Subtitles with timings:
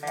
[0.00, 0.06] 我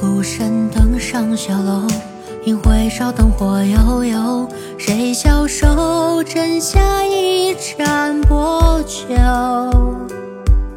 [0.00, 1.88] 孤身登上小楼，
[2.44, 4.48] 引挥烧灯火悠悠。
[4.78, 6.22] 谁消瘦？
[6.22, 9.08] 斟下一盏薄酒。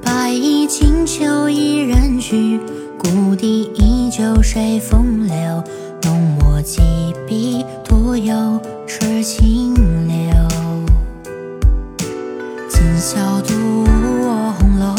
[0.02, 2.60] 白衣清秋一人去，
[2.98, 5.64] 故地依旧谁风流。
[6.62, 6.82] 几
[7.28, 9.74] 笔徒有痴情
[10.08, 10.16] 留。
[12.70, 13.84] 今宵独
[14.22, 14.96] 卧红楼，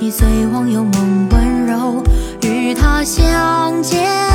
[0.00, 2.02] 一醉忘忧梦温柔。
[2.42, 4.27] 与他相见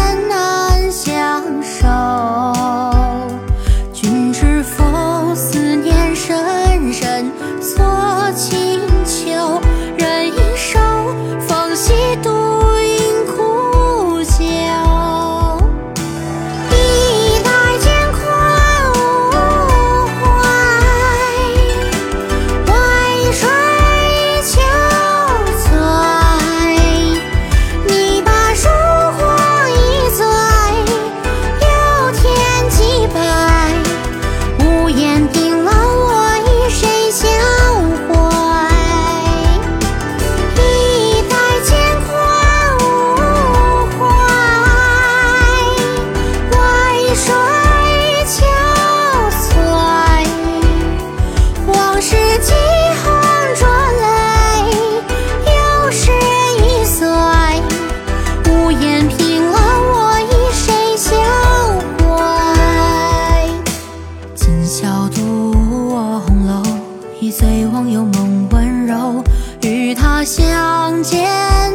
[67.23, 69.23] 一醉忘忧梦温柔。
[69.61, 71.23] 与他相见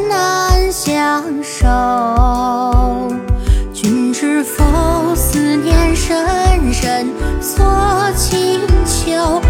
[0.07, 3.11] 难相守，
[3.73, 4.63] 君知否？
[5.15, 7.07] 思念深深
[7.41, 7.65] 锁
[8.15, 9.41] 清秋。